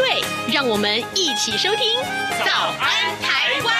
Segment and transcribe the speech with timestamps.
[0.00, 2.00] 对，让我们一起收听
[2.42, 3.74] 《早安台湾》。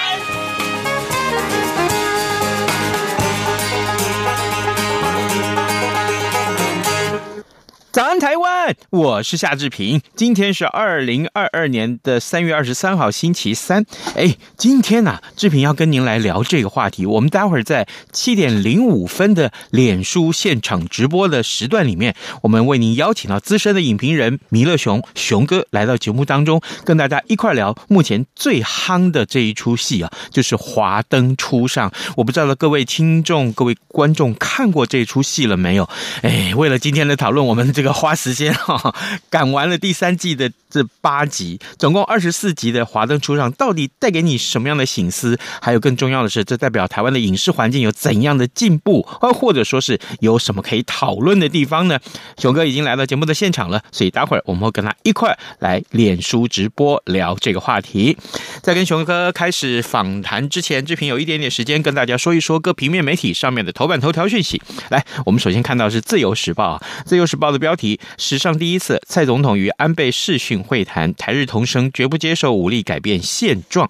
[8.10, 8.74] 安，台湾！
[8.90, 10.02] 我是夏志平。
[10.16, 13.86] 今天是二零二二年的三月二十三号，星期三。
[14.16, 17.06] 哎，今天呢、志平要跟您来聊这个话题。
[17.06, 31.88] 我们待会儿在七点零五分的脸书现场直播的时段里面，我们为您邀请到资深的影评人弥勒熊熊哥来到节目当中，跟大家一块聊目前最夯的这一出戏啊，就是《华灯初上》。
[32.16, 35.88] 我不知道各位听众、各位观众看过这出戏了没有？
[36.22, 37.60] 哎，为了今天的讨论，我们。
[37.72, 38.94] 这个花时间哈，
[39.28, 45.38] 赶完了第三季的这八集，总共二十四集的《华灯初上》，到底带给你什么样的醒思？
[45.60, 51.98] 还有更重要的是，这代表台湾的影视环境有怎样的进步，或或者说是有什么可以讨论的地方呢？
[52.38, 58.16] 熊哥已经来到节目的现场了，所以待会儿我们会跟他一块来脸书直播聊这个话题。
[58.62, 64.62] 在跟熊哥开始访谈之前，志平有一点点时间跟大家说一说各平面媒体上面的头版头条讯息。
[64.88, 67.74] 来，我们首先看到是《自由时报》啊，《自由时报》的标。
[67.80, 73.88] 题史上第一次，蔡总统与安倍视讯会谈，台日同声绝不接受武力改变现状。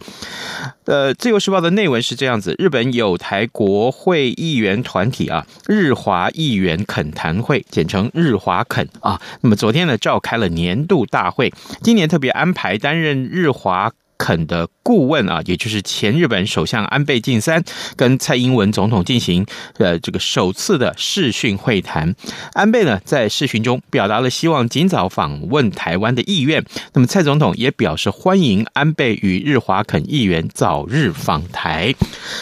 [0.84, 9.20] 呃，《自由时报》的内文是这样子：日本友台国会议员团体啊，日华议员恳谈会，简称日华恳啊。
[9.40, 13.92] 那么昨天呢，召开了年度大会，今年特别安排担任日华。
[14.20, 17.64] 肯的顾问啊，也就是前日本首相安倍晋三
[17.96, 19.46] 跟蔡英文总统进行
[19.78, 22.14] 呃这个首次的视讯会谈。
[22.52, 26.62] 安倍呢在视讯中表达了希望尽早访问台湾的意愿。
[26.92, 31.94] 那么蔡总统也表示欢迎安倍与日华肯议员早日访台。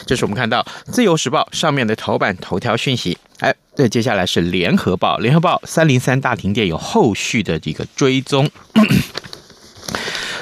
[0.05, 3.17] 这是我们看到《自由时报》上面的头版头条讯息。
[3.39, 5.17] 哎，对，接下来是《联合报》。
[5.23, 8.51] 《联合报》三零三大停电有后续的这个追踪。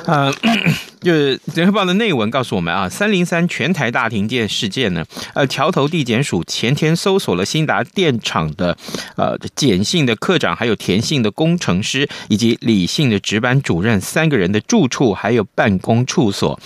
[0.07, 0.33] 呃，
[1.03, 8.77] 就是《联合报》的内文告诉我们啊，三零三全台大停电事件呢，呃，桥头地检署前天搜索了新达电厂的
[9.17, 16.59] 呃简姓的科长，还有田姓的工程师，以及李姓的值班主任三个人的住处还有办公处所，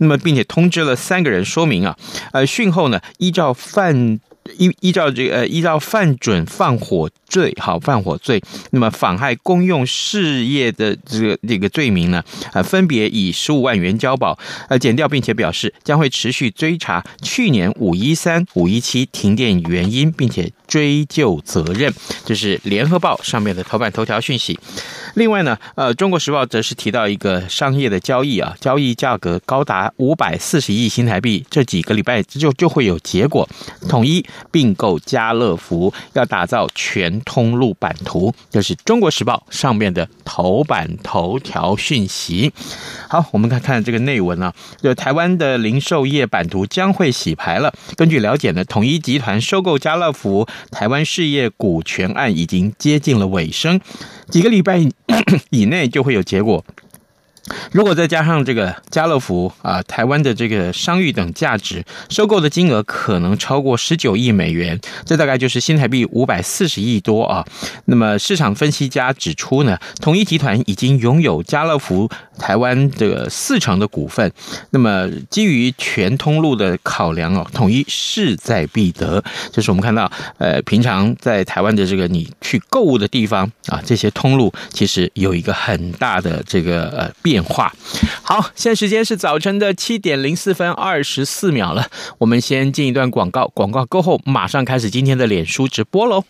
[0.00, 1.96] 那么并且通知了三个人说明啊，
[2.32, 4.20] 呃，讯后呢，依照犯。
[4.56, 12.22] 依依照这个呃，依照犯准放火罪，好，放火罪，那么妨害公用事业的这个这个罪名呢，
[12.52, 14.38] 呃，分别以十五万元交保，
[14.68, 21.92] 呃，减掉，并且表示将会持续追查去年五一三、五一七停电原因，并且追究责任。
[22.24, 24.56] 这是联合报上面的头版头条讯息。
[25.14, 33.48] 另外呢，呃，中国时报则是提到一个商业的交易啊，交易价格高达五百四十亿新台币，这几个礼拜就就会有结果，
[33.88, 34.24] 统一。
[34.50, 42.52] 并购家乐福，要打造全通路版图，这是中国时报上面的头版头条讯息。
[43.08, 44.52] 好，我们看看这个内文啊，
[44.82, 47.72] 就台湾的零售业版图将会洗牌了。
[47.96, 53.80] 根据了解呢，统一集团收购家乐福台湾事业股权案已经接近了尾声，
[54.28, 54.78] 几个礼拜
[55.50, 56.64] 以 内就会有结果。
[57.72, 67.44] 如果再加上这个家乐福啊，台湾的这个商誉等价值，收购的金额可能超过十九亿美元，这大概就是新台币五百四十亿多啊。
[67.86, 74.30] 那么市场分析家指出呢，统一集团已经拥有家乐福台湾的四成的股份。
[74.70, 79.22] 那么基于全通路的考量哦，统一势在必得。
[79.52, 87.37] 就是我们看到，呃，平常在台湾的这个你去购物的地方啊，这些通路其实有一个很大的这个呃变。
[87.38, 87.72] 电话，
[88.20, 91.86] 好，现在时间是早晨的七点零四分二十四秒了。
[92.18, 96.24] 我们先进一段广告，广告过后马上开始今天的脸书直播喽。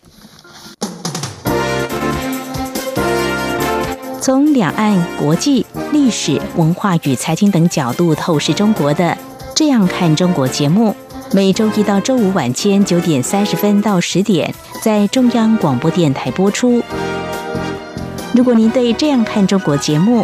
[4.21, 9.05] 从两岸、国际、历史文化与财经等角度透视中国的
[9.55, 10.95] 《这样看中国》节目，
[11.31, 14.53] 每周一到周五晚间九点三十分到十点
[14.83, 16.83] 在中央广播电台播出。
[18.35, 20.23] 如果您对《这样看中国》节目，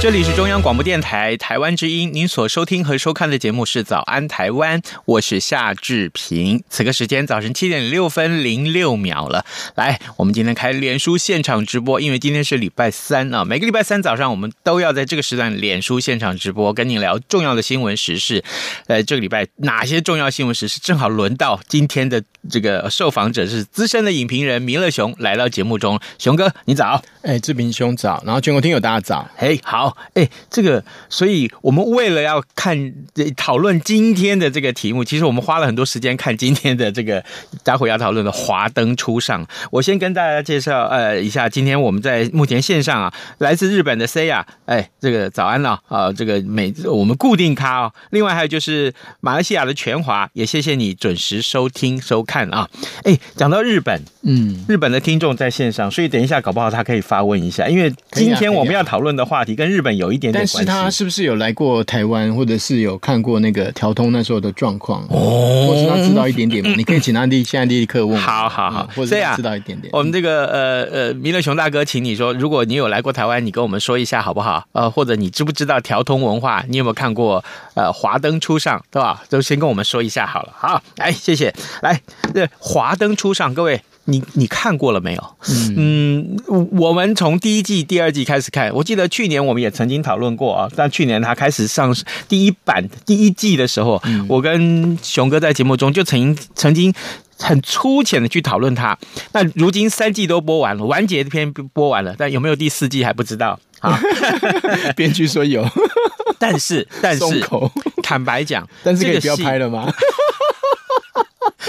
[0.00, 6.64] 这里是中央广播电台台湾之音，您所收听和收看的节目是《早安台湾》，我是夏志平。
[6.70, 9.44] 此刻时间早晨七点六分零六秒了。
[9.74, 18.42] 来，我们今天开脸书现场直播，因为今天是礼拜三啊，每个礼拜三早上我们都要在这个时段脸书现场直播，跟您聊重要的新闻时事。
[18.86, 26.00] 呃，这个礼拜哪些重要新闻时事正好轮到今天的这个受访者是资深的影评人弥勒熊来到节目中。
[26.18, 27.02] 熊哥，你早。
[27.20, 29.28] 哎，志平兄早，然后全国听友大家早。
[29.36, 29.89] 嘿，好。
[30.14, 32.92] 哎，这个，所以我们为了要看
[33.36, 37.22] 讨论今天的这个题目，其实我们花了很多时间看今天的这个
[37.64, 39.46] 待会要讨论的华灯初上。
[39.70, 47.92] 我先跟大家介绍呃一下，今天我们在目前线上啊，来自日本的 Saya，哎，这个早安了啊，啊，这个每我们固定咖哦。
[48.10, 52.68] 另外还有就是马来西亚的全华，也谢谢你准时收听收看啊。
[53.04, 65.02] 哎，讲到日本，嗯，日本的听众在线上，所以等一下搞不好他可以发问一下，因为今天我们要讨论的话题跟日日本有一点点关系，但是他是不是有来过台湾，或者是有看过那个条通那时候的状况？
[65.08, 66.70] 哦，或是他知道一点点嘛？
[66.76, 68.20] 你可以请他立现在立刻问。
[68.20, 69.90] 好好好，或者知道一点点。
[69.94, 74.62] 我们这个呃呃，弥勒熊大哥，请你说，如果你有来过台湾，你跟我们说一下好不好？
[74.72, 76.62] 呃，或者你知不知道条通文化？
[76.68, 77.42] 你有没有看过
[77.72, 79.22] 呃华灯初上，对吧？
[79.30, 80.52] 都先跟我们说一下好了。
[80.54, 81.54] 好，来，谢谢。
[81.80, 81.98] 来，
[82.34, 83.80] 这华灯初上，各位。
[84.06, 85.36] 你你看过了没有？
[85.76, 86.36] 嗯，
[86.72, 88.72] 我们从第一季、第二季开始看。
[88.74, 90.68] 我记得去年我们也曾经讨论过啊。
[90.74, 91.94] 但去年他开始上
[92.28, 96.92] 第一版第一季的时候，嗯、我跟熊哥在节目中就曾经曾经
[97.38, 98.98] 很粗浅的去讨论他。
[99.32, 104.00] 那如今三季都播完了，完结篇播完了，但有没有第四季还不知道啊。
[104.96, 105.64] 编剧说有，
[106.38, 107.70] 但是但是口
[108.02, 109.92] 坦白讲，但是可以不要拍了吗？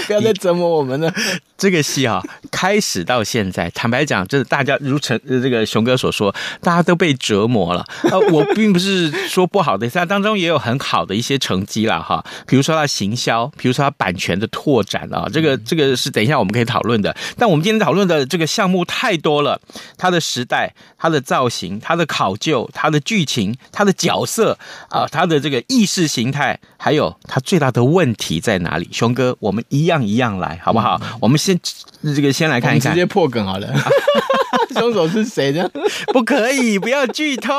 [0.06, 1.12] 不要再折磨我们了。
[1.62, 2.20] 这个戏啊，
[2.50, 7.86] 开始到现在，坦白讲，就是大家如陈这个熊哥所说，大家都被折磨了。
[8.10, 12.24] 呃，我并不是说不好的，它当中也有很好的一些成绩了哈。
[12.48, 17.14] 比如说它行销，比如说它版权的拓展啊，这个这个是等一下我们可以讨论的。
[17.38, 19.60] 但我们今天讨论的这个项目太多了，
[19.96, 24.58] 它的时代、它的造型、它的考究、它的剧情、它的角色
[24.88, 28.88] 啊，它的这个意识形态，还有它最大的问题在哪里？
[28.90, 31.00] 熊哥，我们一样一样来，好不好？
[31.20, 31.51] 我们先。
[31.54, 33.72] 这个先来看一看，直接破梗好了。
[34.74, 35.68] 凶手是谁呢？
[36.14, 37.52] 不可以，不要剧透。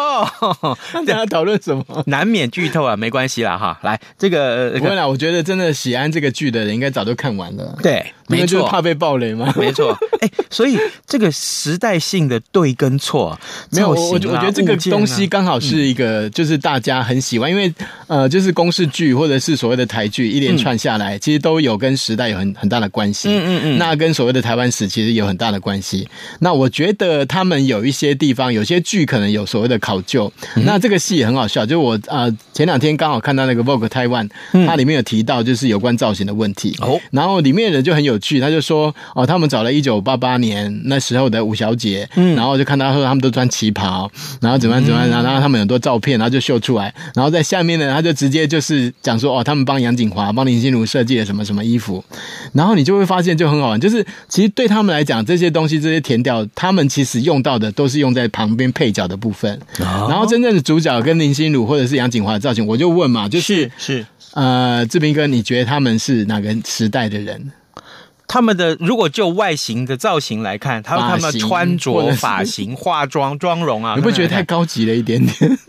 [0.93, 1.83] 大家讨论什么？
[2.07, 3.79] 难免剧透啊，没关系啦哈。
[3.83, 7.77] 来，这个不会啦，我觉得真的喜欢这个剧的人，应该早就看完了。
[7.83, 9.53] 对，没错，就是怕被暴雷吗？
[9.57, 9.97] 没错。
[10.19, 13.91] 哎，所以这个时代性的对跟错，没有。
[13.91, 17.73] 我我觉得这个东西刚好是一个，就是大家很喜欢，因为
[18.07, 23.29] 呃，就是公式剧或者是所谓的台剧，一连串下来，其实都有跟时代有很很大的关系。
[23.29, 23.77] 嗯嗯嗯。
[23.77, 26.07] 那跟所谓的台湾史其实有很大的关系。
[26.39, 27.13] 那我觉得。
[27.13, 30.33] 呃，他们有一些地方，有些剧可能有所谓的考究。
[30.55, 34.27] 嗯、那这个戏也很好笑，就我呃前两天刚好看到那个 Vogue Taiwan，
[34.65, 36.75] 它里面有提到就是有关造型的问题。
[36.81, 52.01] 哦、嗯，然后里面的人就很有趣，他就说哦，他们找了一九八八年那时候的五小姐，嗯，然后就看到说他们都穿旗袍，然后怎么样怎么样，然后他们很多照片，然后就秀出来，然后在下面呢，他就直接就是讲说哦，他们帮杨景华、帮林心如设计了什么什么衣服，
[52.53, 67.51] 然后你就会发现就很好玩，就是其实对他们来讲这些东西这些填调，他们其实用到的都是用在旁边配角的部分，然后真正的主角跟林心如或者是杨景华的造型，我就问嘛，就是是呃，志平哥，你觉得他们是哪个时代的人？
[68.33, 75.59] 他们的如果就外形的造型来看，他们他们穿着、发型、化妆、妆容啊， 你不觉得太高级了一点点？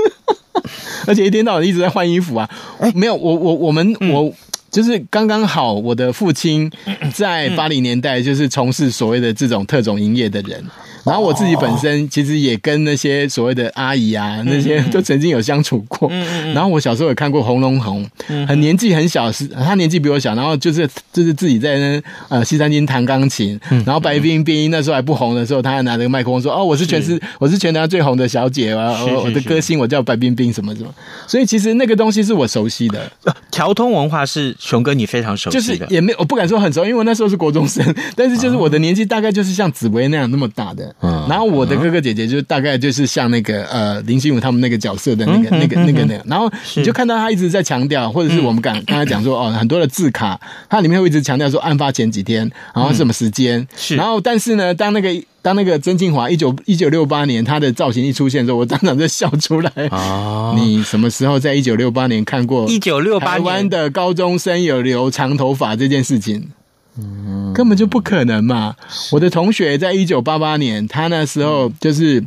[1.07, 2.49] 而且一天到晚一直在换衣服啊？
[2.81, 4.33] 哎，没有，我我我们我。
[4.71, 6.69] 就是刚刚好，我的父亲
[7.13, 10.65] 在八零年代就是从事所谓的这种特种营业的人，
[11.05, 16.11] 然后我自己本身其实也跟那些所谓的阿姨啊，那些都曾经有相处过。
[16.55, 18.07] 然后我小时候也看过《红龙红》，
[18.47, 23.59] 很年纪很小，是他年纪比我小，然后就是就是自己在那呃西餐厅弹钢琴。
[23.85, 30.95] 然后白冰冰那时候还不红的时候，他还拿着个麦克风说：“哦，我是全是我是全台最红的小姐啊，我的歌星我叫白冰冰什么什么。”
[31.29, 33.11] 所以其实那个东西是我熟悉的。
[33.51, 37.85] 条通文化是熊哥你非常熟悉的，就是也没我不敢说很熟，因为我那时候是国中生，
[38.17, 40.94] 但是就是我的年纪大概就是像紫薇那样那么大的。
[41.29, 55.11] 然后我的哥哥姐姐就大概就是像那个呃林心如他们那个角色的那个那个那个那个，然后你就看到他一直在强调，或者是我们刚刚才讲说哦，很多的字卡，它里面会一直强调说案发前几天，然后什么时间，是，然后但是呢，当那个
[55.43, 59.71] 当那个曾庆华一九一九六八年他的造型一出现的时候，我当场就笑出来。
[59.91, 66.49] 哦，你什么时候在一九六八年看过一九六八年台湾的高中生有留长头发这件事情？
[66.97, 68.77] 嗯，根本就不可能嘛！
[69.13, 72.21] 我的同学在一九八八年，他那时候就是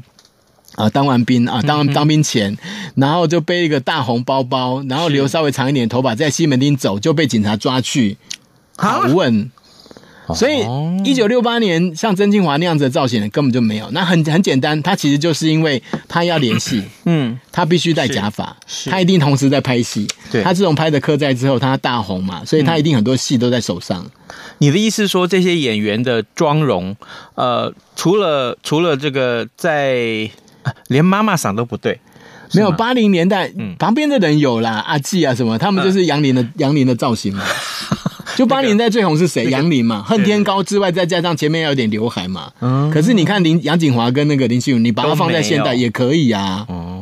[0.76, 2.58] 啊、呃，当完兵啊，当当兵前，
[2.96, 8.18] 然后就背一个大红包包，然后留稍微长一点头发，在西门町走，就被警察抓去
[8.76, 9.50] 拷问。
[10.36, 10.66] 所以，
[11.06, 13.90] 一九六八年像曾庆华那样子的造型的根本就没有。
[13.92, 18.56] 那很很简单，他其实就是因为他要联系，嗯，他必须戴假发，
[18.90, 20.06] 他一定同时在拍戏。
[20.30, 24.06] 对，他自从拍的《客栈》之后，他大红嘛，所以他一定很多戏都在手上。
[24.58, 26.96] 你的意思说，这些演员的妆容，
[27.36, 30.30] 呃，除了除了这个在，
[30.90, 32.00] 连妈妈嗓都不对，
[32.54, 37.44] 没有八零年代，嗯，旁边的人有啦，阿季啊什么，他们就是杨林的杨林的造型嘛。
[38.40, 39.46] 就八零年代最红是谁？
[39.50, 42.52] 杨林嘛，恨天高之外，再加上前面要有点刘海嘛。
[42.62, 42.92] 嗯。
[42.92, 46.66] 可是你看林杨景华跟那个林心如，你把它放在现代也可以啊。
[46.70, 46.94] 哦。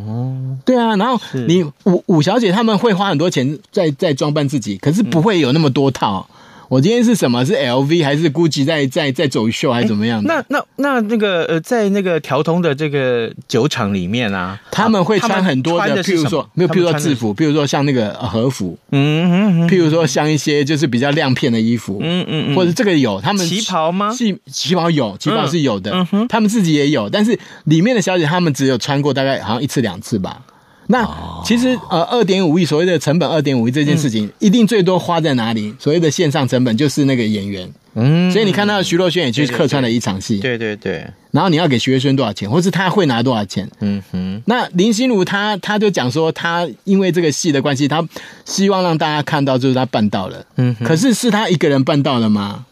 [0.63, 6.27] 对啊，然后你五五小姐他们会花很多钱在在装扮自己，可是不会有那么多套。
[6.69, 7.45] 我今天是什么？
[7.45, 10.23] 是 LV 还是 GUCCI 在在在走秀还是怎么样？
[10.23, 24.11] 那那那那个呃，在那个条通的这个酒厂里面啊，他们会穿很多的，譬如说没有，譬如说制服，譬如说像那个和服，嗯嗯，譬如说像一些就是比较亮片的衣服，嗯嗯，或者这个有他们旗袍吗？
[24.11, 25.91] 旗旗袍有，旗袍是有的，
[26.29, 30.41] 他们自己也有，但是里面的小姐他们只有穿过大概好像一次两次吧。
[30.87, 31.07] 那
[31.43, 35.73] 其实呃，二点五亿所谓的成本，二点五亿这件事情，一定最多花在哪里？
[35.79, 41.05] 所谓的线上成本就是那个演员，嗯，所以你看到徐若瑄也去客串了一场戏，对对对。
[41.31, 43.69] 然后你要给徐若瑄多少钱，或是他会拿多少钱？
[43.81, 44.41] 嗯哼。
[44.45, 48.07] 那林心如她她就讲说，她因为这个戏的关系，她
[48.45, 50.45] 希望让大家看到，就是她办到了。
[50.57, 52.65] 嗯哼，可是是她一个人办到了吗？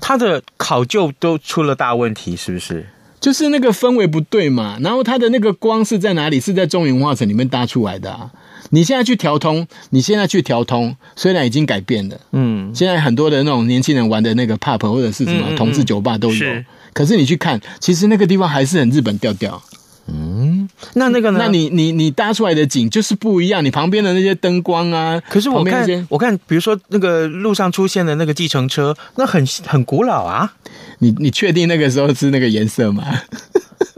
[0.00, 2.86] 她的考究都出了大问题，是不是？
[3.28, 6.40] 就是那个氛围不对嘛，然后它的那个光是在哪里？
[6.40, 8.30] 是在中原文化城里面搭出来的啊！
[8.70, 19.62] 你现在去调通，你现在去调通，虽然已经改变了，嗯，现在很多的那种年轻人玩的那个 pub 或者是什么同志酒吧都有，嗯嗯，可是你去看，其实那个地方还是很日本调调。
[20.10, 21.38] 嗯，那那个呢？
[21.42, 30.54] 那你你你搭出来的景就是不一样，你旁边的那些灯光啊，可是我看我看，比如说那个路上出现的那个计程车，那很很古老啊。
[30.98, 33.04] 你你确定那个时候是那个颜色吗？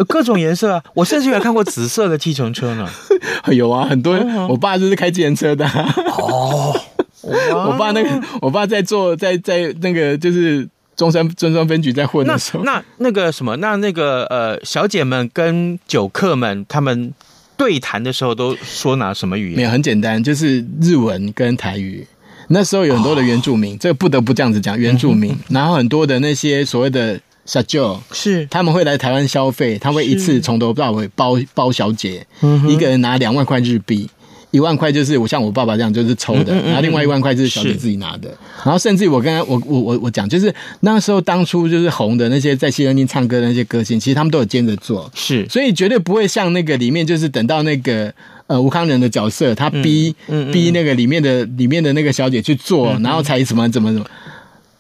[0.08, 2.88] 各种颜色啊，我甚至有看过紫色的计程车呢。
[3.52, 4.18] 有啊，很多。
[4.48, 5.66] 我爸就是开计程车的。
[5.66, 6.74] 哦，
[7.22, 10.68] 我爸那个，我爸在做，在在那个就是。
[10.96, 17.14] 中山中山分局在混的时候，那那，那个什么，那那个呃，小姐们跟酒客们他们
[17.56, 19.56] 对谈的时候都说拿什么语言？
[19.56, 22.06] 没有，很简单，就是日文跟台语。
[22.52, 25.32] 那时候有很多的原住民，哦、这个不得不这样子讲，原住民。
[25.32, 28.46] 嗯、然后很多的那些所谓的小舅是。
[28.50, 34.08] 他们会来台湾消费，他会一次从头到尾包包小姐，嗯、一个人拿两万块日币。
[34.52, 38.28] 一万块就是我像我爸爸这样就是抽的，然后另外一万块就是小姐自己拿的，
[38.64, 48.12] 然后甚至我刚才我我我我讲，就是那时候当初就是红的那些在西门町唱歌的那些歌星，其实他们都有兼着做，是，所以绝对不会像那个里面就是等到那个
[48.50, 50.12] 呃吴康仁的角色，他逼
[50.52, 54.06] 逼那个里面的里面的那个小姐去做，然后才什么怎么怎么。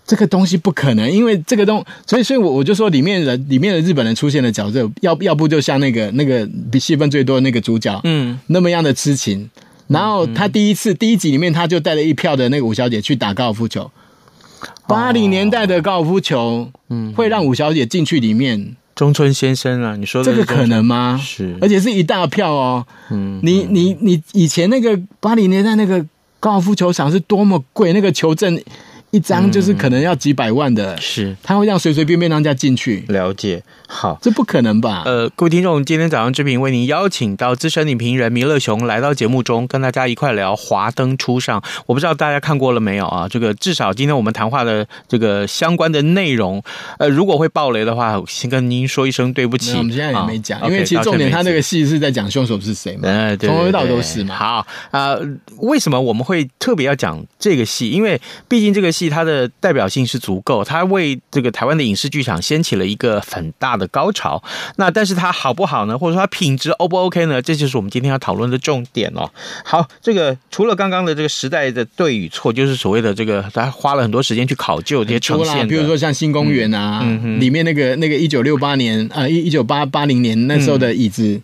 [0.04, 9.48] 这个东西不可能，因为这个东，所以所以，我我就说里面人里面的日本人出现的角色，要要不就像那个那个比戏份最多的那个主角，嗯，那么样的痴情，
[9.86, 13.88] 然后他第一次第一集里面他就带了一票的那个五小姐去打高尔夫球，
[14.88, 18.74] 八零年代的高尔夫球，嗯，会让五小姐进去里面。
[19.00, 21.18] 中村先生啊，你说这个可能吗？
[21.18, 26.04] 是，而且是一大票哦，嗯，你你你以前那个八零年代那个
[26.38, 28.62] 高尔夫球场是多么贵，那个球证。
[29.10, 33.04] 一张就是可能要几百万的，嗯、是他会这样随随便便让人家进去？
[33.08, 35.02] 了解，好，这不可能吧？
[35.04, 41.60] 呃，各位听众，今天早上之平为您邀请到资深影评人弥勒熊来到节目中，跟大家一块聊《华灯初上》。
[41.86, 43.28] 我不知道大家看过了没有啊？
[43.28, 46.62] 这个至少今天我们谈话的这个相关的内容，
[46.98, 49.76] 呃，如果会爆雷的话，先跟您说一声对不起。
[49.76, 53.08] 我们现在也没讲，啊、因为其实重点他那个戏是在讲凶手是谁嘛？
[53.40, 54.36] 从头到尾都是嘛。
[54.36, 55.20] 好啊、呃，
[55.56, 57.90] 为什么我们会特别要讲这个戏？
[57.90, 59.80] 因为毕竟这个戏它的代表。
[59.90, 64.40] 性是足够，它为这个台湾的影视剧场掀起了一个很大的高潮。
[64.76, 65.98] 那但是它好不好呢？
[65.98, 67.42] 或者说它品质 O 不 OK 呢？
[67.42, 69.28] 这就是我们今天要讨论的重点哦。
[69.64, 81.24] 好，这个除了刚刚的这个时代的对与错，就是所谓的这个，他花了很多时间去考究这些呈现，比如说像新公园啊，嗯嗯、里面那个那个一九六八年啊，一一九八八零年那时候的椅子。
[81.24, 81.42] 嗯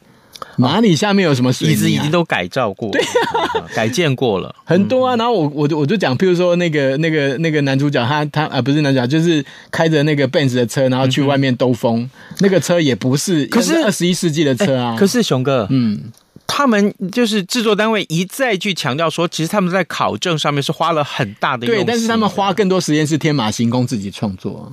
[0.58, 1.70] 哪里下面有什么水、啊？
[1.70, 5.16] 椅子已经都改造过，对、啊， 改建过了很多啊。
[5.16, 12.00] 然后我我就我就讲，譬如说那个那个那个男主角他他啊不是男主角，就是开着那个 Benz 的车，然后去外面兜风。
[12.02, 14.96] 嗯、那个车也不是，可是二十一世纪的车啊。
[14.98, 16.12] 可是熊哥，嗯，
[16.46, 21.66] 他们就是制作单位一再去强调说，其实他们在考证上面是花了很大的。
[21.66, 24.72] 对，但是他们花更多时间是天马行空自己创作。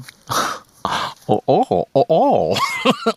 [0.84, 2.56] 哦哦哦哦哦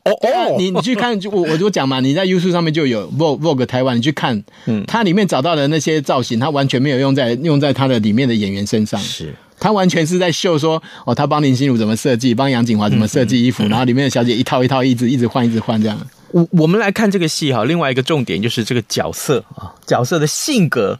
[0.05, 0.55] 哦！
[0.59, 15.99] 你你去看，就我我就讲嘛，你在 YouTube 上面就有 Vogue Vogue 台湾，你去看，嗯，它里面找到的那些造型，它完全没有用在用在它的里面的演员身上，是，它完全是在秀说，哦，他帮林心如怎么设计，帮杨谨华怎么设计衣服，嗯嗯、然后里面的小姐一套一套一直一直换一直换这样。
[16.31, 20.99] 我我们来看这个戏哈，另外一个重点就是这个角色啊，角色的性格。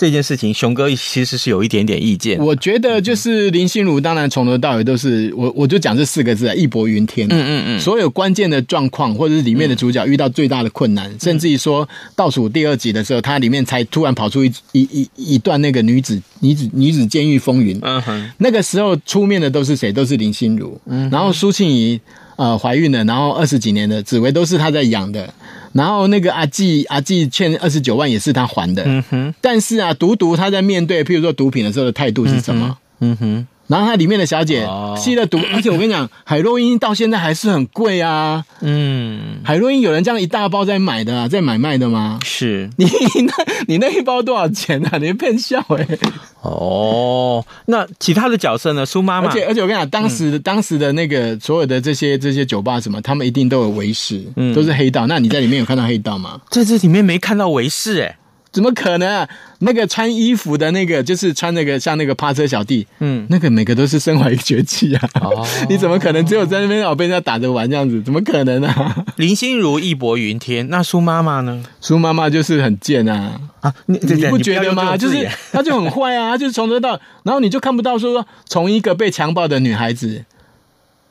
[0.00, 2.38] 这件事情，熊哥其实是有一点点意见。
[2.38, 7.28] 我觉得就是林心如，当然从头到尾都是我，我就讲这四个字啊，义薄云天。
[7.28, 17.78] 嗯嗯嗯，所有关键的状况，或者是里面的主角遇到最大的困难，嗯、甚至于说倒数第二集的时候，它里面才突然跑出一一一一段那个女子女子女子监狱风云。
[17.82, 19.92] 嗯哼，那个时候出面的都是谁？
[19.92, 20.80] 都是林心如。
[20.86, 22.00] 嗯，然后苏庆仪
[22.36, 25.34] 呃怀孕了，然后二十几年的紫薇都是她在养的。
[25.72, 29.34] 然后那个阿季阿季欠二十九万也是他还的，嗯哼。
[29.40, 32.78] 但是啊，独独他在面对譬如说毒品的时候的态度是什么？
[33.00, 33.46] 嗯哼。
[33.70, 38.44] 然后它里面的小姐吸了毒，哦、而且我跟你讲，海洛因到现在还是很贵啊。
[38.62, 42.18] 嗯，海洛因有人这样一大包在买的啊，在买卖的吗？
[42.24, 42.86] 是 你
[43.24, 43.32] 那，
[43.68, 44.98] 你那一包多少钱啊？
[44.98, 45.98] 你骗笑哎、欸！
[46.42, 48.84] 哦，那其他的角色呢？
[48.84, 55.06] 苏妈妈，而且而且我跟你讲，当时、嗯、当时的那个所有的这些这些酒吧什么，他们一定都有维士，嗯，都是黑道。
[55.06, 56.40] 那你在里面有看到黑道吗？
[56.50, 58.16] 在这里面没看到维士哎。
[58.52, 59.28] 怎么可能啊？
[59.60, 65.08] 那个穿衣服的那个，就是穿那个像那个趴车小弟，嗯，那个每个都是身怀绝技啊！
[65.20, 68.02] 哦， 你怎么可能只有在那边哦被人家打着玩这样子？
[68.02, 69.04] 怎么可能啊？
[69.16, 71.62] 林心如义薄云天，那苏妈妈呢？
[71.80, 73.40] 苏妈妈就是很贱啊！
[73.60, 74.96] 啊，你你不觉得吗？
[74.96, 80.24] 就是 她就很坏啊，她就是从头到，然后你就看不到说从一个被强暴的女孩子，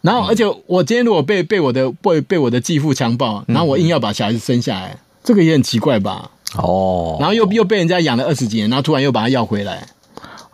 [0.02, 6.32] 然后而且我今天如果被被我的被被我的继父强暴，然后我硬要把小孩子生下来，这个也很奇怪吧？
[6.56, 9.88] 哦，然后又又被人家养了二十几年，然后突然又把他要回来，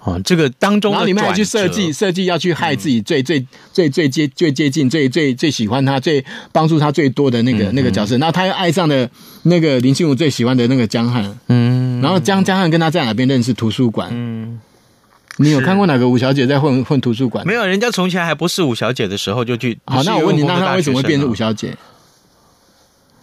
[0.03, 9.09] 哦，这个当中，然后里面还去设计设计要去害自己最、嗯、最最最接最接近最最最喜欢他最帮助他最多的那个、嗯、那个角色，然后他又爱上了
[9.43, 13.53] 那个林心如最喜欢的那个江汉，嗯，然后江江汉跟他在哪边认识？
[13.53, 14.59] 图书馆，嗯，
[15.37, 17.47] 你有看过哪个五小姐在混混图书馆？
[17.47, 19.79] 没有，人家从前还不是五小姐的时候就去。
[19.85, 21.73] 好，那我问你，那他为什么会变成五小姐？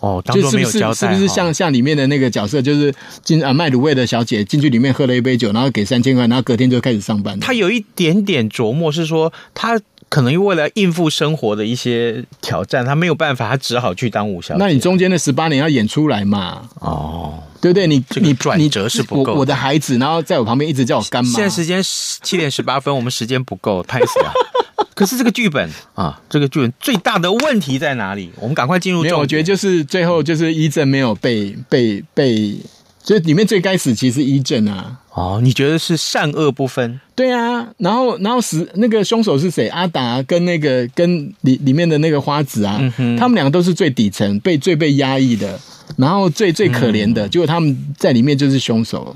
[0.03, 7.39] 哦，当做没有交代，是不是是不是像像里面的那个角色，就是进啊卖卤味的小姐进去里面喝了一杯酒，然后给三千块，然后隔天就开始上班。
[7.39, 9.81] 他有一点点琢磨，是说他
[10.13, 14.59] 可能为了应付生活的一些挑战，他没有办法，他只好去当武小姐。
[14.59, 16.69] 那你中间的十八年要演出来嘛？
[16.81, 17.87] 哦，对不对？
[17.87, 21.31] 你你转折是不够我，我的孩子，然后在我旁边一直叫我干妈。
[21.33, 24.31] 现在时间七点十八分，我们时间不够，拍死了。
[24.95, 28.31] 可是这个剧本啊，这个剧本最大的问题在哪里？
[28.37, 29.01] 我们赶快进入。
[29.17, 32.55] 我觉得就是最后就是一正没有被被被，
[33.03, 34.99] 所以里面最该死其实一正啊。
[35.15, 36.99] 哦，你觉得是善恶不分？
[37.15, 39.69] 对啊，然后然后死那个凶手是谁？
[39.69, 45.61] 阿达跟那个跟里里面的那个花子啊，嗯、他们两个都是最底层、被最被压抑的，
[45.99, 49.15] 然后最最可怜的，嗯、结果他们在里面就是凶手。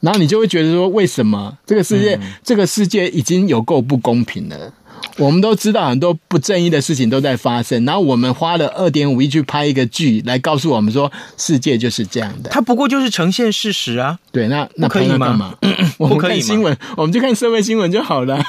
[0.00, 4.74] 然后你就会觉得说，为什么这个世界，嗯、这个世界已经有够不公平了？
[5.16, 12.50] 我们都知道很多不正义的事情都在发生，然后我们花了二点五亿去拍一个剧来告诉我们说，世界就是这样的。
[12.50, 14.18] 它不过就是呈现事实啊。
[14.32, 15.54] 对，那那可以吗？
[15.98, 18.42] 我们看新闻，我们就看社会新闻就好了。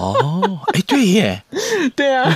[0.00, 1.44] 哦，哎，对耶，
[1.94, 2.34] 对啊，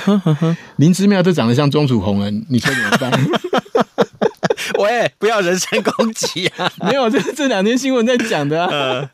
[0.77, 3.11] 林之妙都长得像钟楚红了，你说怎么办？
[4.79, 6.71] 喂，不要人身攻击啊！
[6.85, 9.09] 没有，这这两天新闻在讲的 啊。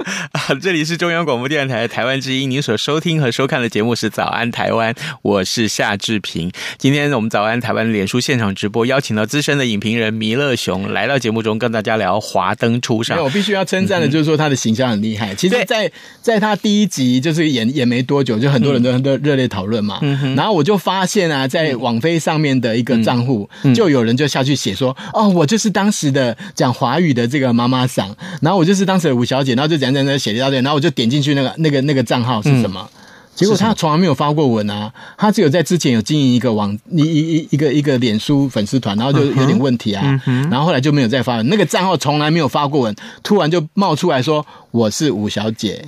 [0.61, 6.51] 这里是中央广播电台台湾之音，您所收听和收看的节目是《早安台湾》，我是夏志平。
[6.79, 13.19] 今天我们《早安台湾》脸书现场直播，邀请到资深的影评人弥勒熊来到节目中，跟大家聊《华灯初上》。
[13.23, 15.33] 我必须要称赞的，就是说他的形象很厉害。
[15.33, 19.99] 嗯、其实在，在在他第一集就是演演没多久，就很多人都很多热烈讨论嘛。
[20.03, 32.89] 嗯、然后我就发现啊，在网飞上面的一个账户，嗯、就有人就下去写说：“哦，我就是当时的讲华语的这个妈妈桑，然后我就是当时的吴小姐，然后就讲讲讲写了一大堆，然后我就点进去那个那个那个账号是什么？
[32.93, 33.01] 嗯、
[33.35, 41.49] 结果他从来没有发过文啊，他只有在之前有经营一个网一一一一个一个脸书粉丝团，然后就有点问题啊，然后后来就没有再发文。
[41.49, 45.87] 那个账号从来没有发过文，突然就冒出来说我是吴小姐，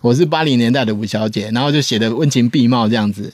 [0.00, 3.32] 我是八零年代的吴小姐，然后就写的温情并茂这样子。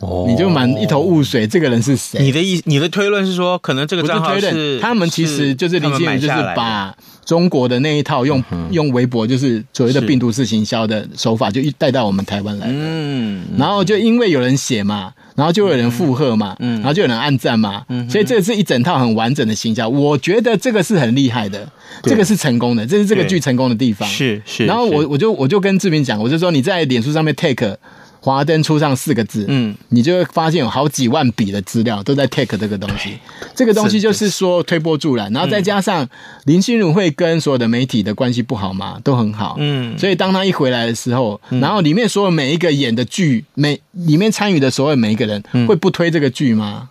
[0.00, 2.20] 哦，你就满一头雾水，这个人是谁？
[2.20, 6.94] 你的意，你的推论是说，可能这个账号是，是他们其实就是林心如，就是把
[7.24, 12.66] 中国的那一套用、嗯、用微博，就是所谓的病毒式行销的手法，就带到我们台湾来。
[12.70, 19.88] 嗯，然后就因为有人写嘛，然后就有人附和嘛，嗯，然后就有人按赞嘛，嗯，所以这是一整套很完整的行销。
[19.88, 21.66] 我觉得这个是很厉害的，
[22.02, 24.06] 这个是成功的，这是这个剧成功的地方。
[24.06, 24.66] 是是。
[24.66, 27.78] 然后我我就我就跟志明讲，我就说你在脸书上面 take。
[28.26, 33.16] 华灯初上四个字，嗯，你就会发现有好几万笔的资料都在 take 这个东西。
[33.54, 36.08] 这个东西就是说推波助澜，然后再加上
[36.44, 46.88] 林心如会跟所有的媒体的关系不好嘛，都很好，嗯，所以当他一回来的时候，然后里面所有每一个演的剧，每里面参与的所有每一个人，会不推这个剧吗？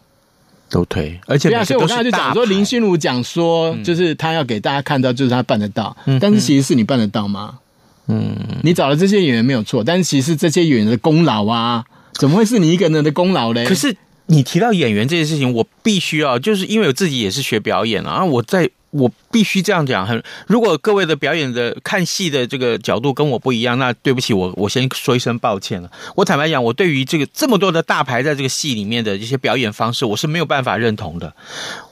[0.70, 7.60] 都推，而且所以我刚才就讲说，林心如讲说，就是他要给大家看到，就是他办得到，但是其实是你办得到吗？
[8.08, 13.66] 嗯，你找了这些演员没有错，但是其实这些演员的功劳啊，怎么会是你一个人的功劳嘞？
[13.66, 13.96] 可是
[14.28, 20.06] 你提到演员这件事情，我必须要，就是因为我自己也是学表演啊，我在我必须这样讲。
[20.08, 25.92] 很，如果各位的表演的看戏的这个角度跟我不一样，那对不起，我我先说一声抱歉了。
[26.16, 31.36] 我坦白讲，我对于这个这么多的大牌在这个戏里面的这些表演方式，我是没有办法认同的。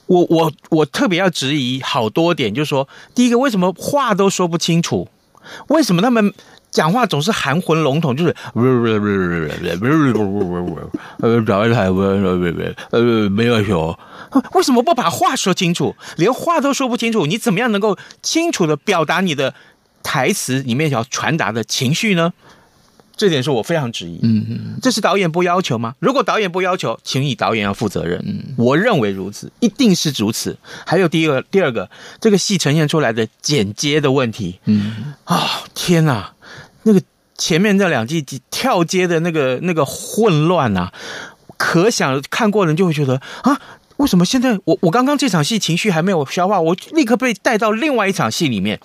[0.06, 5.10] 我我我特别要质疑好多点，就是说，第一个，为什么话都说不清楚？
[5.68, 6.34] 为什么他们
[6.72, 8.16] 讲话总是含混笼统？
[8.16, 8.36] 就是
[11.20, 13.98] 呃，找一台呃，没有有，
[14.54, 15.96] 为什么不把话说清楚？
[16.18, 19.54] 连话都说不清楚，你怎么样能够清楚的表达你的
[20.02, 22.34] 台词里面要传达的情绪呢？
[23.16, 24.20] 这点是我非常质疑。
[24.24, 25.96] 嗯嗯，这是导演不要求吗？
[26.00, 28.24] 如果导演不要求，请以导演要负责任。
[28.26, 30.58] 嗯，我认为如此，一定是如此。
[30.86, 34.60] 还有第一个，第二个，这个戏呈现出来的剪接的问题。
[34.66, 36.34] 嗯啊、哦，天哪，
[36.84, 37.02] 那个
[37.38, 40.92] 前面那两季跳接的那个那个混乱啊，
[41.58, 43.62] 可想看过的人就会觉得啊，
[43.98, 48.80] 为什么现在我我刚刚这场戏情绪还没有消化，我立刻被带到另外一场戏里面。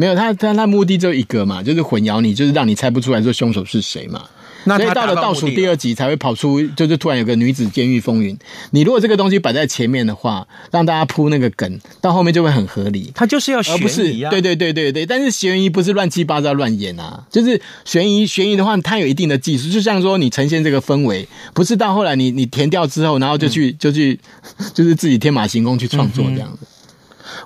[0.00, 4.24] 没有他，他他目的只有一个嘛，就是混淆你，就是让你猜不出来说凶手是谁嘛。
[4.64, 8.34] 那所以到了倒数第二集才会跑出，就是突然有个女子监狱风云。
[8.70, 13.12] 你如果这个东西摆在前面的话，让大家铺那个梗，到后面就会很合理。
[13.14, 15.04] 他就是要悬疑啊，而不是对对对对对。
[15.04, 19.70] 但是悬疑不是乱七八糟乱演啊，就是悬疑悬疑的话，它有一定的技术。
[19.70, 24.18] 就像说你呈现这个氛围，不是到后来你你填掉之后，然后就去、嗯、就去
[24.72, 26.58] 就是自己天马行空去创作这样子。
[26.62, 26.66] 嗯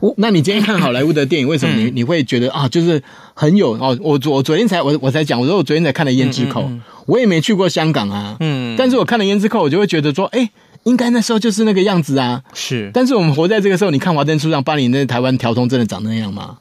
[0.00, 3.02] 我那你今天看好莱坞的电影，为什么你你会觉得啊，就是
[3.34, 3.96] 很有哦？
[4.00, 10.50] 我昨我昨天才我我才讲，我说我昨天才看了《胭脂扣》，嗯嗯嗯，我也没去过香港啊，嗯，但是我看了《胭脂扣》，我就会觉得说，哎、欸，
[10.84, 12.90] 应该那时候就是那个样子啊，是。
[12.92, 16.58] 但是我们活在这个时候，你看《华灯初上》八零年代台湾条通真的长那样吗？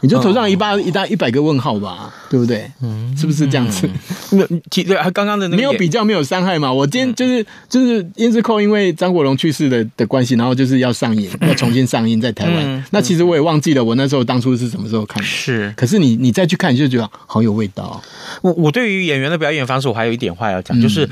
[0.00, 2.70] 你就头上一巴一大一百个问号吧，对不对？
[2.80, 3.88] 嗯，是不是这样子？
[4.30, 6.72] 那其实刚刚的那个没有比较，没有伤害嘛。
[6.72, 12.84] 我今天就是就是《胭脂扣》，因为张国荣去世的的关系，然后就是要上映，要重新上映在台湾。
[12.90, 15.24] 那其实我也忘记了，我那时候当初是什么时候看的。
[15.24, 18.00] 是，可是你你再去看，你就觉得好有味道。
[18.42, 21.08] 我我对于演员的表演方式，我还有一点话要讲，就是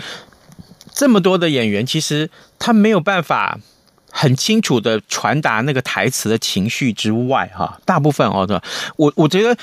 [0.94, 3.59] 这么多的演员，其实他没有办法。
[4.18, 8.62] 很清楚的传达那个台词的情绪之外，哈，大部分哦，对吧？
[8.96, 9.55] 我我觉得，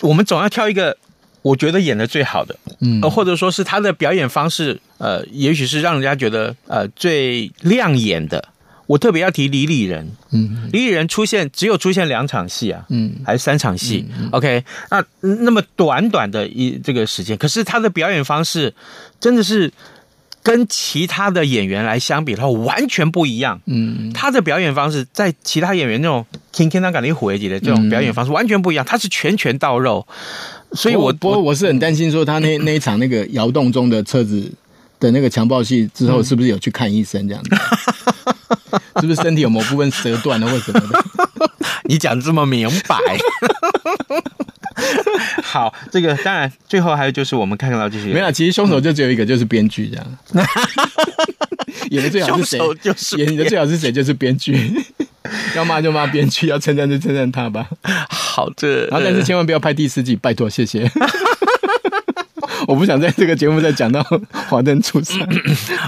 [0.00, 0.96] 我们总要挑一个，
[1.42, 8.48] 我觉得演的最好的，嗯，或者说是他的表演方式，呃，也许是让人家觉得呃最亮眼的。
[8.88, 18.74] 我特别要提李李仁，嗯，李李仁出现只有出现两场戏啊，嗯，还是三场戏，嗯，OK，那那么短短的一这个时间，可是他的表演方式
[19.20, 19.72] 真的是。
[20.42, 23.60] 跟其他的演员来相比的话，完全不一样。
[23.66, 30.06] 嗯，他的表演方式在其他演员那种天天他感觉火一级的这种表演方式完全不一样，他是拳拳到肉。
[30.72, 34.50] 所以我，我不过我是很担心说他那 那一场那个窑洞中的车子
[34.98, 37.56] 的那个强暴戏之后，是不是有去看医生这样子？
[39.00, 41.04] 是不是身体有某部分折断了或什么的？
[41.84, 42.96] 你讲这么明白。
[45.52, 50.18] 好，这个当然，最后还有就是我们看到这些，没有，其实凶手就只有一个，就是编剧这样。
[51.92, 52.58] 演的最好是谁？
[52.80, 53.92] 就是演的最好是谁？
[53.92, 54.72] 就是编剧。
[55.54, 57.68] 要骂就骂编剧，要称赞就称赞他吧。
[58.08, 60.90] 好的，然后但是千万不要拍第四季，拜托，谢谢。
[62.66, 64.02] 我不想在这个节目再讲到
[64.48, 65.18] 华灯初上。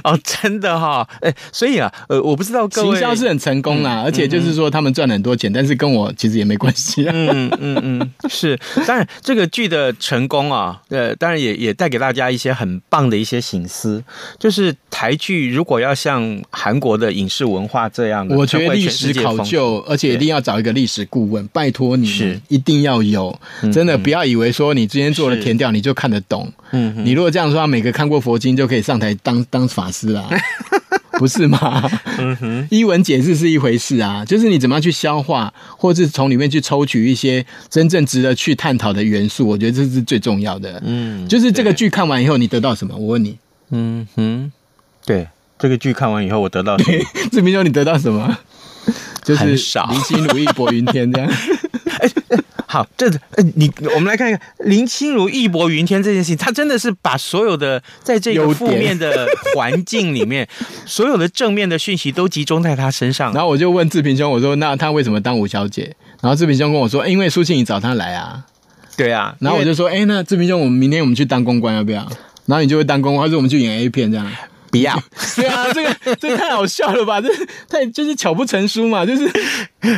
[0.02, 7.12] 哦，真的哈、哦，哎，所以啊，呃，我不知道各位行销是很成功啦，嗯、而且就是说他们赚了很多钱，嗯、但是跟我其实也没关系、啊。
[7.14, 14.02] 嗯嗯嗯，是，当然这个剧的成功啊，呃，当然也也带给大家一些很棒的一些醒思，
[14.38, 22.40] 就是台剧如果要像韩国的影视文化这样的，我觉得历史考究，而且一定要找一个历史顾问，拜托你是。
[22.48, 23.36] 一定要有，
[23.72, 26.52] 真的不要以为说你之前做了填调你就看得懂。
[26.74, 30.28] 嗯，你如果这样说，每个看过佛经就可以上台当当法师啦，
[31.18, 31.88] 不是吗？
[32.18, 40.82] 嗯哼，一文解释是一回事啊，就是你怎么样去消化，或是从里面去抽取一些真正值得去探讨的元素，我觉得这是最重要的。
[40.84, 42.96] 嗯，就是这个剧看完以后，你得到什么？
[42.96, 43.38] 我问你。
[43.70, 44.52] 嗯哼，
[45.06, 46.98] 对，这个剧看完以后，我得到什么？
[47.30, 48.36] 志明兄，你得到什么？
[49.24, 51.30] 就是林心如意薄云天这样。
[52.74, 60.48] 好，这呃，你我们来看一看林心如义薄云天这件事情，他真的是把所有的在这个负面的环境里面，
[60.84, 63.32] 所有的正面的讯息都集中在他身上。
[63.32, 65.94] 然后我就问志平兄，我说那他为什么当吴小姐？
[66.20, 68.44] 然后志平兄跟我说，欸、因为苏庆怡找他来啊。
[68.96, 72.00] 对啊，然后我就说，哎、欸，那志平兄，我们明天我们去当公关要不要？
[72.46, 74.28] 然后你就会当公关，还是我们去演 A 片这样？
[74.72, 75.00] 不要。
[75.36, 77.20] 对啊，这个这个太好笑了吧？
[77.20, 77.28] 这
[77.68, 79.30] 太就是巧不成书嘛，就是。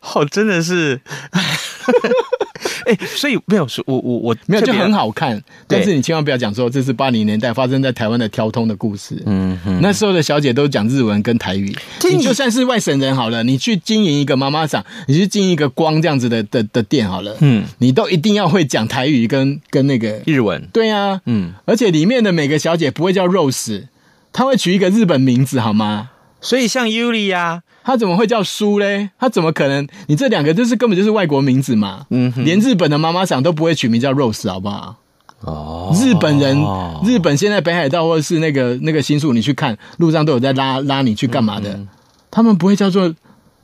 [0.00, 1.00] 好， 真的是，
[2.86, 9.20] 哎、欸，所以没有说，我我我没有就很好看，但是你千万不要讲说这是八零年代发生在台湾的挑通的故事。
[9.26, 11.74] 嗯哼，那时候的小姐都讲日文跟台语，
[12.10, 20.66] 你就算是外省人好了，你去经营一个妈妈桑，你去经营一个光这样子的的的店好了，嗯，你都一定要会讲台语跟跟那个日文。
[20.72, 23.84] 对啊，嗯，而且里面的每个小姐不会叫 Rose，
[24.32, 26.10] 她会取一个日本名字好吗？
[26.46, 27.62] 所以像 Yuri 呀。
[27.82, 29.10] 他怎么会叫苏嘞？
[29.18, 29.86] 他怎么可能？
[30.08, 32.06] 你这两个就是根本就是外国名字嘛。
[32.10, 34.96] 嗯哼，连日本的妈妈桑都不会取名叫 Rose，好不好？
[35.42, 36.56] 哦，日本人，
[37.04, 41.74] 日本现在北海道或者是那个那个新宿，你去看路上都有在拉拉你去干嘛的？
[41.74, 41.88] 嗯、
[42.30, 43.14] 他们不会叫做，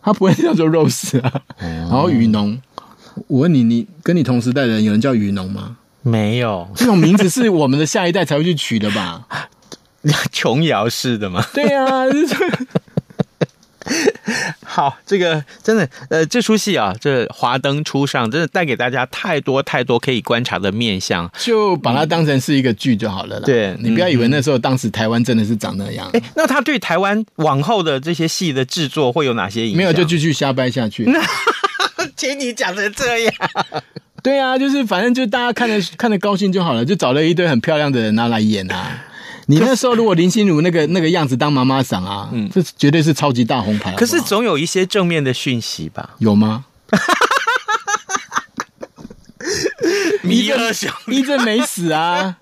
[0.02, 1.32] 他不会叫做 Rose 啊。
[1.58, 2.60] 哦、然后雨农，
[3.26, 5.78] 我问你，你跟你同时代的人有人叫雨农吗？
[6.02, 9.26] 没有，这种名字是我们的下一代才会去取的吧？
[10.32, 11.44] 琼瑶式的吗？
[11.54, 12.06] 对呀、啊。
[14.64, 23.42] 好，这个真的，呃，这出戏啊，这华灯初上，真的带给大家太多太多可以观察的面相，就把它当成是一个剧就好了啦。
[23.44, 26.08] 对，你不要以为那时候当时台湾真的是长那样。
[26.12, 29.78] 哎，那他对台湾往后的这些戏的制作会有哪些影响？
[29.78, 31.04] 没有，就继续瞎掰下去。
[32.16, 33.34] 听你讲成这样，
[34.22, 39.06] 对啊，就是反正就大家看着看着高兴就好了，就找了一堆很漂亮的人拿来演啊。
[39.46, 43.96] 你那时候如果林心如那个那个样子当妈妈桑啊，嗯，这绝对是超级大红牌好好。
[43.96, 46.10] 可是总有一些正面的讯息吧？
[46.18, 46.64] 有吗？
[50.22, 52.36] 一正兄，一正没死啊。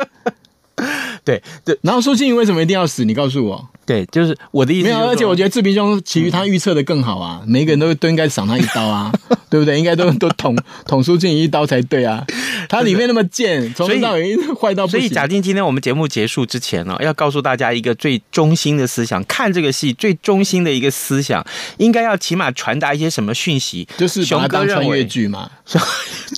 [1.24, 3.04] 对对，然后苏庆仪为什么一定要死？
[3.04, 3.68] 你告诉我。
[3.90, 4.84] 对，就是我的意思。
[4.84, 9.10] 没有，而且我觉得志平兄其余他预测的更好啊，每个人都都应该赏他一刀啊，
[9.50, 9.76] 对不对？
[9.76, 12.24] 应该都都捅 捅苏俊一刀才对啊。
[12.68, 15.00] 他里面那么贱，从头到尾坏到不行。
[15.00, 21.44] 所以假定今天我们节目结束之前呢，要告诉大家一个最中心的思想：看这个戏最中心的一个思想，
[21.78, 23.88] 应该要起码传达一些什么讯息？
[23.98, 25.50] 就是把它当穿越剧嘛，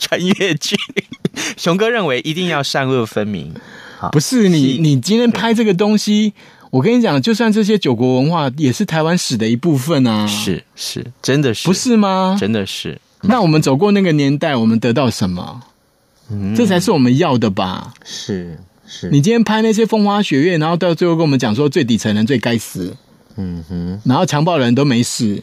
[0.01, 0.75] 穿越剧。
[1.59, 3.53] 熊哥认为一定要善恶分明。
[4.11, 6.33] 不是你，你今天拍这个东西。
[6.73, 10.27] 我跟你讲，就算这些九国文化也是台湾史的一部分啊！
[10.27, 12.35] 是是，真的是，不是吗？
[12.41, 12.99] 真的是。
[13.21, 15.61] 那我们走过那个年代，我们得到什么？
[16.31, 17.93] 嗯，这才是我们要的吧？
[18.07, 19.11] 是是。
[19.11, 22.97] 你今天拍那些风花雪月，然后到最后跟我们讲说最底层人最该死，
[23.37, 25.43] 嗯哼，然后强暴人都没事。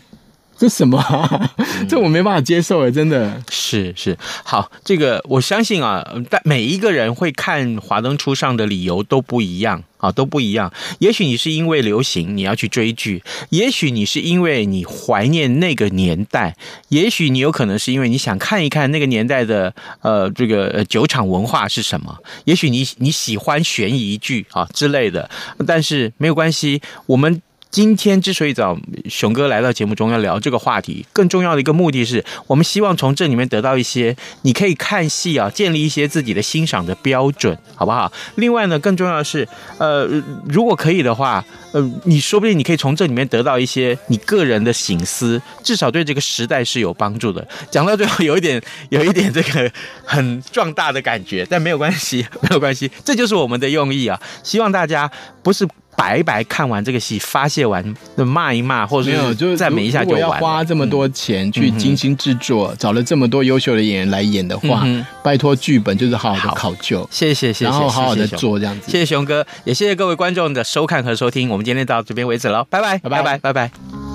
[0.60, 1.56] 这什么、啊？
[1.88, 4.70] 这我没办法接受诶，真的是是好。
[4.84, 10.74] 这个我相信啊，但每一个人会看《华灯初上》的理由都不一样啊，都不一样。
[11.00, 16.58] 也许你是因为流行你要去追剧，也许你是因为你怀念那个年代，
[16.90, 25.30] 也许你有可能是因为你想看一看那个年代的呃这个酒厂文化是什么，也许你你喜欢悬疑剧啊之类的。
[25.66, 27.42] 但是没有关系，我们。
[27.72, 28.76] 今天之所以找
[29.08, 38.12] 熊哥来到节目中要聊这个话题，更重要的一个目的是我们希望从这里面得到一些你可以看戏啊，建立一些自己的欣赏的标准，好不好？
[38.36, 40.08] 另外呢，更重要的是，呃，
[40.48, 47.48] 如果可以的话，呃，你说不定你可以从这里面得到一些你个人的醒思，至少对这个时代是有帮助的。
[47.70, 49.72] 讲到最后，有一点有一点这个
[50.04, 54.20] 很壮大的感觉，但没有关系，没有关系，这就是我们的用意啊！
[54.44, 55.12] 希望大家
[55.44, 55.68] 不是。
[56.00, 57.84] 白白看完这个戏，发泄完，
[58.16, 60.22] 骂一骂，或者是就赞美一下就完。
[60.22, 67.06] 如果要花这么多钱去精心制作，嗯、找了这么多优秀的演员来演的话，嗯、拜托剧本就是好好的考究。
[67.12, 68.90] 谢谢谢谢，然后好好的做这样子。
[68.90, 71.50] 谢谢熊哥，也谢谢各位观众的收看和收听。
[71.50, 73.38] 我们今天到这边为止了，拜拜拜拜拜拜。
[73.38, 74.09] 拜拜